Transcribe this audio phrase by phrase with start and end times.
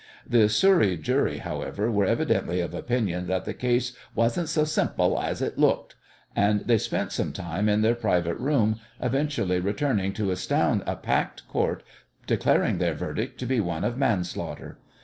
[0.27, 5.43] The Surrey jury, however, were evidently of opinion that the case "wasn't so simple as
[5.43, 5.93] it looked,"
[6.35, 11.47] and they spent some time in their private room, eventually returning to astound a packed
[11.47, 11.81] Court
[12.21, 14.79] by declaring their verdict to be one of manslaughter.